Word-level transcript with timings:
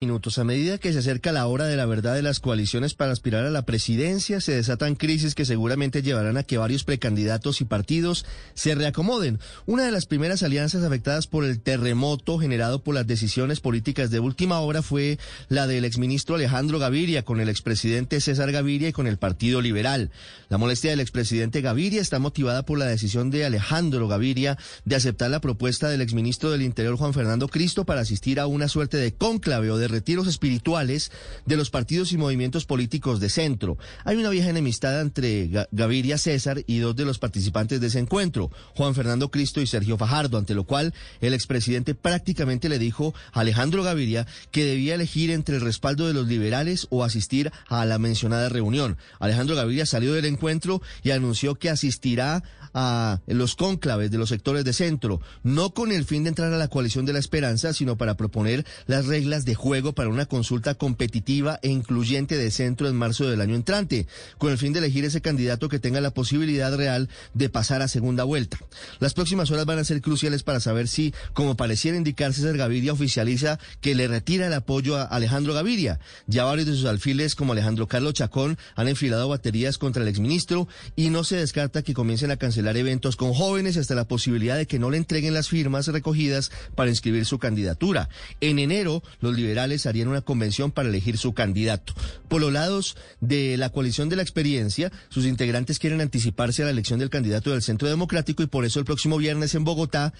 Minutos. 0.00 0.38
A 0.38 0.44
medida 0.44 0.78
que 0.78 0.92
se 0.92 1.00
acerca 1.00 1.32
la 1.32 1.48
hora 1.48 1.64
de 1.64 1.74
la 1.74 1.84
verdad 1.84 2.14
de 2.14 2.22
las 2.22 2.38
coaliciones 2.38 2.94
para 2.94 3.10
aspirar 3.10 3.44
a 3.44 3.50
la 3.50 3.66
presidencia, 3.66 4.40
se 4.40 4.52
desatan 4.52 4.94
crisis 4.94 5.34
que 5.34 5.44
seguramente 5.44 6.02
llevarán 6.02 6.36
a 6.36 6.44
que 6.44 6.56
varios 6.56 6.84
precandidatos 6.84 7.60
y 7.60 7.64
partidos 7.64 8.24
se 8.54 8.76
reacomoden. 8.76 9.40
Una 9.66 9.82
de 9.82 9.90
las 9.90 10.06
primeras 10.06 10.44
alianzas 10.44 10.84
afectadas 10.84 11.26
por 11.26 11.44
el 11.44 11.60
terremoto 11.60 12.38
generado 12.38 12.84
por 12.84 12.94
las 12.94 13.08
decisiones 13.08 13.58
políticas 13.58 14.12
de 14.12 14.20
última 14.20 14.60
hora 14.60 14.82
fue 14.82 15.18
la 15.48 15.66
del 15.66 15.84
exministro 15.84 16.36
Alejandro 16.36 16.78
Gaviria 16.78 17.24
con 17.24 17.40
el 17.40 17.48
expresidente 17.48 18.20
César 18.20 18.52
Gaviria 18.52 18.90
y 18.90 18.92
con 18.92 19.08
el 19.08 19.18
Partido 19.18 19.60
Liberal. 19.60 20.12
La 20.48 20.58
molestia 20.58 20.92
del 20.92 21.00
expresidente 21.00 21.60
Gaviria 21.60 22.00
está 22.00 22.20
motivada 22.20 22.64
por 22.64 22.78
la 22.78 22.86
decisión 22.86 23.30
de 23.30 23.44
Alejandro 23.44 24.06
Gaviria 24.06 24.58
de 24.84 24.94
aceptar 24.94 25.28
la 25.32 25.40
propuesta 25.40 25.88
del 25.88 26.02
exministro 26.02 26.52
del 26.52 26.62
Interior 26.62 26.96
Juan 26.96 27.14
Fernando 27.14 27.48
Cristo 27.48 27.84
para 27.84 28.02
asistir 28.02 28.38
a 28.38 28.46
una 28.46 28.68
suerte 28.68 28.96
de 28.96 29.12
cónclave 29.12 29.72
o 29.72 29.76
de 29.76 29.87
retiros 29.90 30.26
espirituales 30.26 31.10
de 31.46 31.56
los 31.56 31.70
partidos 31.70 32.12
y 32.12 32.18
movimientos 32.18 32.64
políticos 32.64 33.20
de 33.20 33.30
centro. 33.30 33.78
Hay 34.04 34.16
una 34.16 34.30
vieja 34.30 34.50
enemistad 34.50 35.00
entre 35.00 35.50
Gaviria 35.72 36.18
César 36.18 36.62
y 36.66 36.78
dos 36.78 36.96
de 36.96 37.04
los 37.04 37.18
participantes 37.18 37.80
de 37.80 37.86
ese 37.86 37.98
encuentro, 37.98 38.50
Juan 38.76 38.94
Fernando 38.94 39.30
Cristo 39.30 39.60
y 39.60 39.66
Sergio 39.66 39.96
Fajardo, 39.96 40.38
ante 40.38 40.54
lo 40.54 40.64
cual 40.64 40.94
el 41.20 41.34
expresidente 41.34 41.94
prácticamente 41.94 42.68
le 42.68 42.78
dijo 42.78 43.14
a 43.32 43.40
Alejandro 43.40 43.82
Gaviria 43.82 44.26
que 44.50 44.64
debía 44.64 44.94
elegir 44.94 45.30
entre 45.30 45.56
el 45.56 45.62
respaldo 45.62 46.06
de 46.06 46.14
los 46.14 46.26
liberales 46.26 46.86
o 46.90 47.04
asistir 47.04 47.50
a 47.68 47.84
la 47.84 47.98
mencionada 47.98 48.48
reunión. 48.48 48.96
Alejandro 49.18 49.56
Gaviria 49.56 49.86
salió 49.86 50.12
del 50.12 50.26
encuentro 50.26 50.82
y 51.02 51.10
anunció 51.10 51.54
que 51.54 51.70
asistirá 51.70 52.42
a 52.74 53.20
los 53.26 53.56
cónclaves 53.56 54.10
de 54.10 54.18
los 54.18 54.28
sectores 54.28 54.64
de 54.64 54.72
centro, 54.72 55.20
no 55.42 55.70
con 55.70 55.92
el 55.92 56.04
fin 56.04 56.22
de 56.22 56.30
entrar 56.30 56.52
a 56.52 56.58
la 56.58 56.68
coalición 56.68 57.06
de 57.06 57.12
la 57.12 57.18
esperanza, 57.18 57.72
sino 57.72 57.96
para 57.96 58.16
proponer 58.16 58.66
las 58.86 59.06
reglas 59.06 59.44
de 59.44 59.54
juego 59.54 59.77
para 59.78 60.08
una 60.08 60.26
consulta 60.26 60.74
competitiva 60.74 61.60
e 61.62 61.68
incluyente 61.68 62.36
de 62.36 62.50
centro 62.50 62.88
en 62.88 62.96
marzo 62.96 63.30
del 63.30 63.40
año 63.40 63.54
entrante, 63.54 64.06
con 64.36 64.50
el 64.50 64.58
fin 64.58 64.72
de 64.72 64.80
elegir 64.80 65.04
ese 65.04 65.20
candidato 65.20 65.68
que 65.68 65.78
tenga 65.78 66.00
la 66.00 66.10
posibilidad 66.10 66.76
real 66.76 67.08
de 67.34 67.48
pasar 67.48 67.80
a 67.80 67.88
segunda 67.88 68.24
vuelta. 68.24 68.58
Las 68.98 69.14
próximas 69.14 69.50
horas 69.52 69.66
van 69.66 69.78
a 69.78 69.84
ser 69.84 70.02
cruciales 70.02 70.42
para 70.42 70.58
saber 70.58 70.88
si, 70.88 71.14
como 71.32 71.56
pareciera 71.56 71.96
indicar 71.96 72.34
César 72.34 72.56
Gaviria, 72.56 72.92
oficializa 72.92 73.58
que 73.80 73.94
le 73.94 74.08
retira 74.08 74.48
el 74.48 74.52
apoyo 74.52 74.96
a 74.96 75.04
Alejandro 75.04 75.54
Gaviria. 75.54 76.00
Ya 76.26 76.44
varios 76.44 76.66
de 76.66 76.74
sus 76.74 76.86
alfiles, 76.86 77.36
como 77.36 77.52
Alejandro 77.52 77.86
Carlos 77.86 78.14
Chacón, 78.14 78.58
han 78.74 78.88
enfilado 78.88 79.28
baterías 79.28 79.78
contra 79.78 80.02
el 80.02 80.08
exministro 80.08 80.66
y 80.96 81.10
no 81.10 81.22
se 81.22 81.36
descarta 81.36 81.82
que 81.82 81.94
comiencen 81.94 82.32
a 82.32 82.36
cancelar 82.36 82.76
eventos 82.76 83.14
con 83.14 83.32
jóvenes 83.32 83.76
hasta 83.76 83.94
la 83.94 84.08
posibilidad 84.08 84.56
de 84.56 84.66
que 84.66 84.80
no 84.80 84.90
le 84.90 84.96
entreguen 84.96 85.34
las 85.34 85.48
firmas 85.48 85.86
recogidas 85.86 86.50
para 86.74 86.90
inscribir 86.90 87.24
su 87.24 87.38
candidatura. 87.38 88.08
En 88.40 88.58
enero, 88.58 89.02
los 89.20 89.36
liberales 89.36 89.67
harían 89.86 90.08
una 90.08 90.22
convención 90.22 90.70
para 90.70 90.88
elegir 90.88 91.18
su 91.18 91.32
candidato. 91.34 91.94
Por 92.28 92.40
los 92.40 92.52
lados 92.52 92.96
de 93.20 93.56
la 93.56 93.70
coalición 93.70 94.08
de 94.08 94.16
la 94.16 94.22
experiencia, 94.22 94.90
sus 95.08 95.26
integrantes 95.26 95.78
quieren 95.78 96.00
anticiparse 96.00 96.62
a 96.62 96.66
la 96.66 96.70
elección 96.70 96.98
del 96.98 97.10
candidato 97.10 97.50
del 97.50 97.62
Centro 97.62 97.88
Democrático 97.88 98.42
y 98.42 98.46
por 98.46 98.64
eso 98.64 98.78
el 98.78 98.84
próximo 98.84 99.18
viernes 99.18 99.54
en 99.54 99.64
Bogotá 99.64 100.12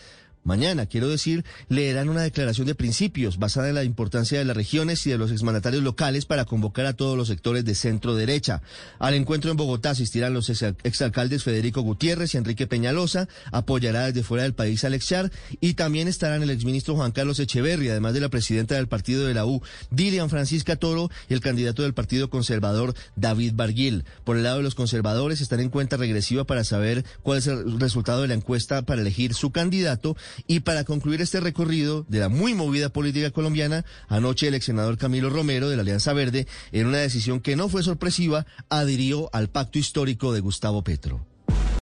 Mañana, 0.44 0.86
quiero 0.86 1.08
decir, 1.08 1.44
leerán 1.68 2.08
una 2.08 2.22
declaración 2.22 2.66
de 2.66 2.74
principios 2.74 3.38
basada 3.38 3.68
en 3.68 3.74
la 3.74 3.84
importancia 3.84 4.38
de 4.38 4.44
las 4.44 4.56
regiones 4.56 5.06
y 5.06 5.10
de 5.10 5.18
los 5.18 5.30
exmandatarios 5.30 5.82
locales 5.82 6.24
para 6.24 6.44
convocar 6.44 6.86
a 6.86 6.94
todos 6.94 7.16
los 7.16 7.28
sectores 7.28 7.64
de 7.64 7.74
centro 7.74 8.14
derecha. 8.14 8.62
Al 8.98 9.14
encuentro 9.14 9.50
en 9.50 9.56
Bogotá 9.56 9.90
asistirán 9.90 10.32
los 10.32 10.48
exalcaldes 10.48 11.44
Federico 11.44 11.82
Gutiérrez 11.82 12.34
y 12.34 12.38
Enrique 12.38 12.66
Peñalosa, 12.66 13.28
apoyará 13.52 14.06
desde 14.06 14.22
fuera 14.22 14.44
del 14.44 14.54
país 14.54 14.84
Alex 14.84 15.06
Char 15.06 15.32
y 15.60 15.74
también 15.74 16.08
estarán 16.08 16.42
el 16.42 16.50
exministro 16.50 16.94
Juan 16.94 17.12
Carlos 17.12 17.38
Echeverri, 17.40 17.88
además 17.90 18.14
de 18.14 18.20
la 18.20 18.28
presidenta 18.28 18.76
del 18.76 18.88
partido 18.88 19.26
de 19.26 19.34
la 19.34 19.44
U, 19.44 19.62
Dilian 19.90 20.30
Francisca 20.30 20.76
Toro, 20.76 21.10
y 21.28 21.34
el 21.34 21.40
candidato 21.40 21.82
del 21.82 21.94
Partido 21.94 22.30
Conservador, 22.30 22.94
David 23.16 23.52
Barguil. 23.54 24.04
Por 24.24 24.36
el 24.36 24.44
lado 24.44 24.58
de 24.58 24.62
los 24.62 24.74
conservadores, 24.74 25.40
están 25.40 25.60
en 25.60 25.70
cuenta 25.70 25.96
regresiva 25.96 26.44
para 26.44 26.64
saber 26.64 27.04
cuál 27.22 27.38
es 27.38 27.46
el 27.46 27.78
resultado 27.80 28.22
de 28.22 28.28
la 28.28 28.34
encuesta 28.34 28.82
para 28.82 29.00
elegir 29.00 29.34
su 29.34 29.50
candidato 29.50 30.16
y 30.46 30.60
para 30.60 30.84
concluir 30.84 31.20
este 31.20 31.40
recorrido 31.40 32.04
de 32.08 32.20
la 32.20 32.28
muy 32.28 32.54
movida 32.54 32.88
política 32.88 33.30
colombiana, 33.30 33.84
anoche 34.08 34.48
el 34.48 34.54
ex 34.54 34.66
senador 34.66 34.98
Camilo 34.98 35.30
Romero 35.30 35.68
de 35.68 35.76
la 35.76 35.82
Alianza 35.82 36.12
Verde, 36.12 36.46
en 36.72 36.86
una 36.86 36.98
decisión 36.98 37.40
que 37.40 37.56
no 37.56 37.68
fue 37.68 37.82
sorpresiva, 37.82 38.46
adhirió 38.68 39.30
al 39.32 39.48
pacto 39.48 39.78
histórico 39.78 40.32
de 40.32 40.40
Gustavo 40.40 40.82
Petro. 40.82 41.24